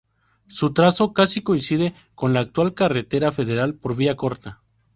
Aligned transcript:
Su 0.47 0.73
trazo 0.73 1.13
casi 1.13 1.43
coincide 1.43 1.93
con 2.15 2.33
la 2.33 2.39
actual 2.39 2.73
carretera 2.73 3.31
federal 3.31 3.75
por 3.75 3.95
vía 3.95 4.15
corta. 4.15 4.63